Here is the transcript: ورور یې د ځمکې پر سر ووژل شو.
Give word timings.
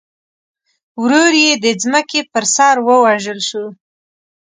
ورور 1.01 1.33
یې 1.43 1.51
د 1.63 1.65
ځمکې 1.81 2.21
پر 2.31 2.43
سر 2.55 2.75
ووژل 2.87 3.39
شو. 3.49 3.65